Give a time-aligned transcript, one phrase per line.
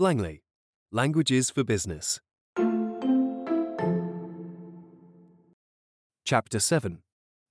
[0.00, 0.40] Langley,
[0.90, 2.20] Languages for Business.
[6.24, 7.02] Chapter 7,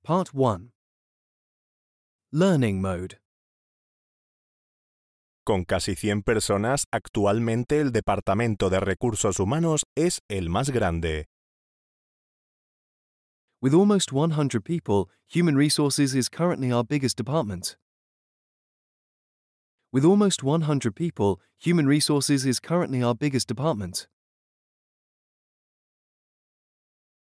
[0.03, 0.71] Part 1
[2.31, 3.17] Learning Mode.
[5.45, 11.27] Con casi 100 personas, actualmente el Departamento de Recursos Humanos es el más grande.
[13.61, 17.77] With almost 100 people, Human Resources is currently our biggest department.
[19.91, 24.07] With almost 100 people, Human Resources is currently our biggest department.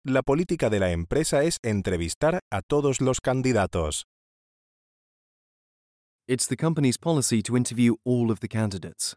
[0.06, 4.06] La política de la empresa es entrevistar a todos los candidatos.
[6.26, 9.16] It's the company's policy to interview all of the candidates.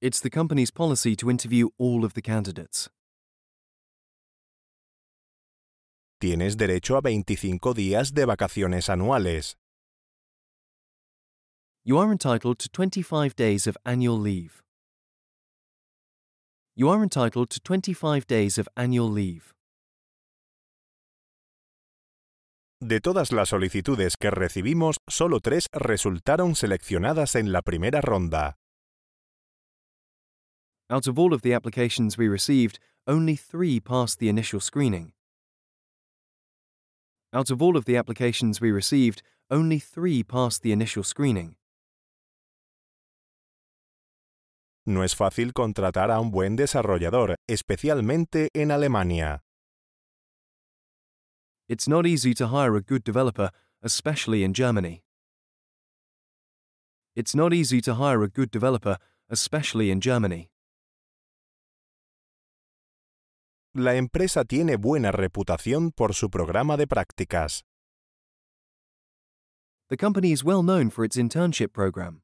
[0.00, 2.88] It's the company's policy to interview all of the candidates.
[6.20, 9.56] Tienes derecho a 25 días de vacaciones anuales.
[11.88, 14.60] You are entitled to 25 days of annual leave.
[16.74, 19.54] You are entitled to 25 days of annual leave.
[22.80, 28.56] De todas las solicitudes que recibimos, solo tres resultaron seleccionadas en la primera ronda.
[30.90, 35.12] Out of all of the applications we received, only three passed the initial screening.
[37.32, 41.54] Out of all of the applications we received, only three passed the initial screening.
[44.88, 49.42] No es fácil contratar a un buen desarrollador, especialmente en Alemania.
[51.68, 53.50] It's not easy to hire a good developer,
[53.82, 55.02] especially in Germany.
[57.16, 60.50] It's not easy to hire a good developer, especially in Germany.
[63.74, 67.64] La empresa tiene buena reputación por su programa de prácticas.
[69.88, 72.22] The company is well known for its internship program.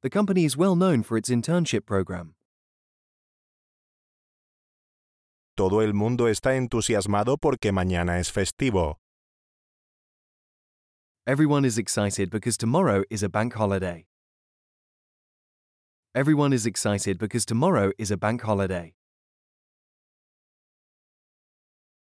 [0.00, 2.34] The company is well known for its internship program.
[5.56, 8.98] Todo el mundo está entusiasmado porque mañana es festivo.
[11.26, 14.06] Everyone is excited because tomorrow is a bank holiday.
[16.14, 18.94] Everyone is excited because tomorrow is a bank holiday.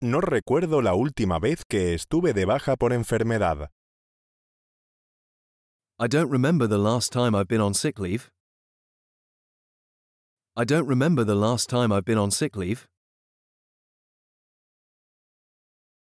[0.01, 3.69] No recuerdo la última vez que estuve de baja por enfermedad.
[5.97, 8.29] I don't remember the last time I've been on sick leave.
[10.57, 12.85] I don't remember the last time I've been on sick leave.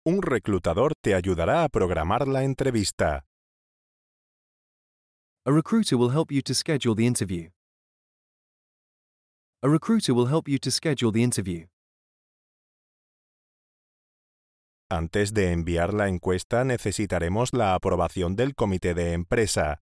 [0.06, 3.20] Un reclutador te ayudará a programar la entrevista.
[5.44, 7.50] A recruiter will help you to schedule the interview.
[9.62, 11.66] A recruiter will help you to schedule the interview.
[14.88, 19.80] Antes de enviar la encuesta necesitaremos la aprobación del comité de empresa.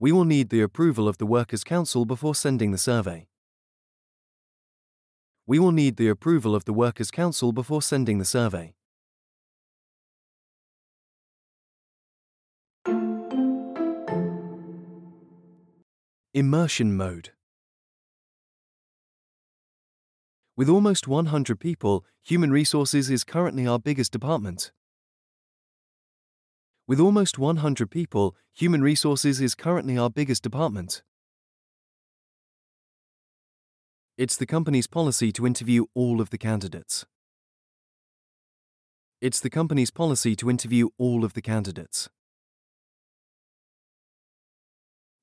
[0.00, 3.28] We will need the approval of the Workers' Council before sending the survey.
[5.46, 8.74] We will need the approval of the Workers' Council before sending the survey.
[16.34, 17.30] Immersion mode.
[20.54, 24.70] With almost 100 people, Human Resources is currently our biggest department.
[26.86, 31.02] With almost 100 people, Human Resources is currently our biggest department.
[34.18, 37.06] It's the company's policy to interview all of the candidates.
[39.22, 42.10] It's the company's policy to interview all of the candidates.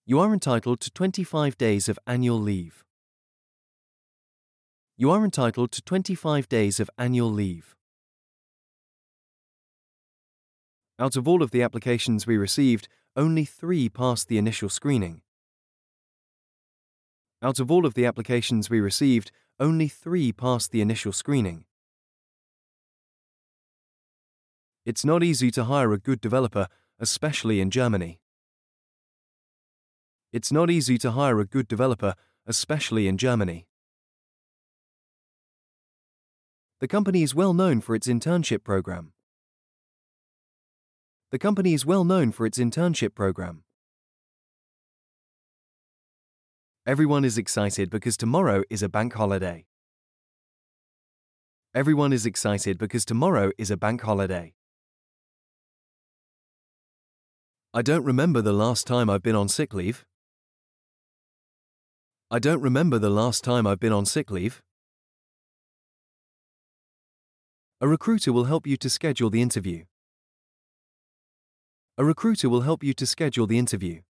[0.08, 2.84] You are entitled to 25 days of annual leave.
[5.02, 7.74] You are entitled to 25 days of annual leave.
[11.00, 15.22] Out of all of the applications we received, only three passed the initial screening.
[17.42, 21.64] Out of all of the applications we received, only three passed the initial screening.
[24.86, 26.68] It's not easy to hire a good developer,
[27.00, 28.20] especially in Germany.
[30.34, 33.69] It's not easy to hire a good developer, especially in Germany.
[36.82, 39.12] The company is well known for its internship program.
[41.32, 43.64] The company is well known for its internship program.
[46.88, 49.66] Everyone is excited because tomorrow is a bank holiday.
[51.76, 54.54] Everyone is excited because tomorrow is a bank holiday.
[57.74, 60.06] I don't remember the last time I've been on sick leave.
[62.32, 64.64] I don't remember the last time I've been on sick leave.
[67.82, 69.86] A recruiter will help you to schedule the interview.
[71.98, 74.02] A recruiter will help you to schedule the interview.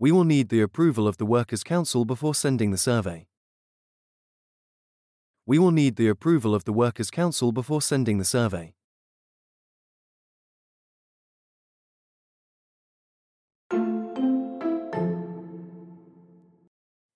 [0.00, 3.28] We will need the approval of the Workers' Council before sending the survey.
[5.46, 8.74] We will need the approval of the Workers' Council before sending the survey.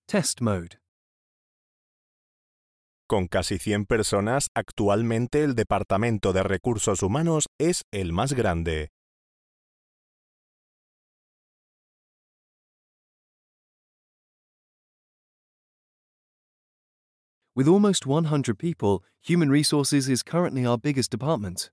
[0.07, 0.77] Test mode.
[3.07, 8.89] Con casi 100 personas, actualmente el Departamento de Recursos Humanos es el más grande.
[17.55, 21.69] With almost 100 people, Human Resources is currently our biggest department.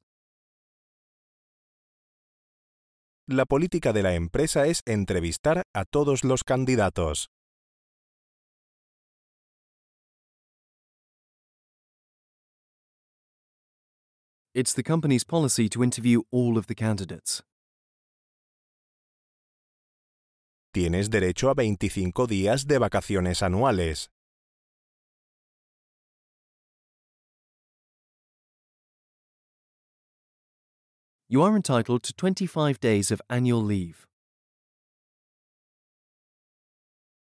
[3.26, 7.30] La política de la empresa es entrevistar a todos los candidatos.
[14.52, 17.44] It's the company's policy to interview all of the candidates.
[20.74, 24.10] Tienes derecho a 25 días de vacaciones anuales.
[31.28, 34.08] You are entitled to 25 days of annual leave.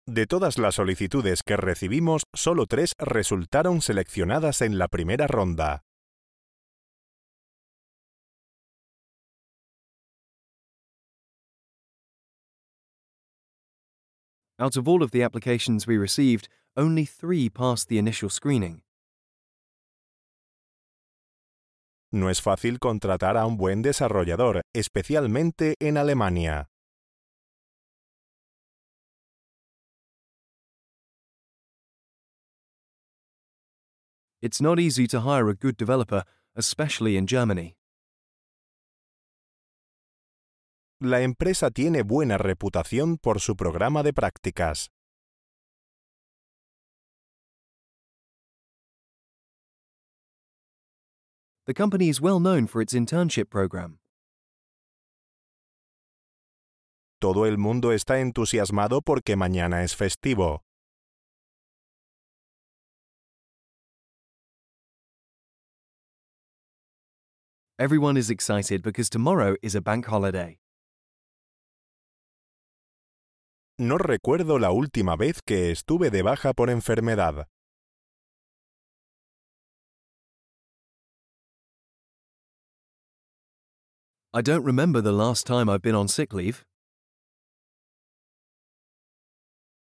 [0.06, 5.86] De todas las solicitudes que recibimos, solo tres resultaron seleccionadas en la primera ronda.
[14.60, 16.48] Out of all of the applications we received,
[16.78, 18.84] only three passed the initial screening.
[22.12, 26.68] No es fácil contratar a un buen desarrollador, especialmente en Alemania.
[34.44, 36.24] It's not easy to hire a good developer,
[36.56, 37.76] especially in Germany.
[41.06, 44.90] La empresa tiene buena reputación por su programa de prácticas.
[51.66, 54.00] The company is well known for its internship program.
[57.20, 60.62] Todo el mundo está entusiasmado porque mañana es festivo.
[67.78, 70.63] Everyone is excited because tomorrow is a bank holiday.
[73.80, 77.48] No recuerdo la última vez que estuve de baja por enfermedad.
[84.32, 86.64] I don't remember the last time I've been on sick leave.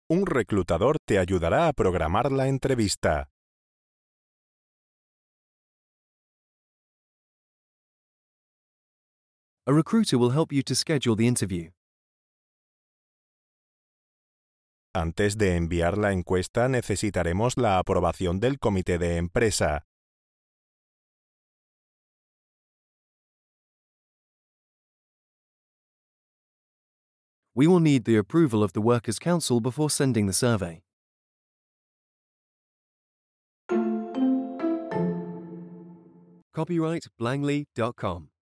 [0.10, 3.30] Un reclutador te ayudará a programar la entrevista.
[9.66, 11.72] A recruiter will help you to schedule the interview.
[14.94, 19.86] Antes de enviar la encuesta necesitaremos la aprobación del comité de empresa.
[27.56, 30.84] We will need the approval of the Workers' Council before sending the survey.
[36.54, 38.31] Copyright Blangley.com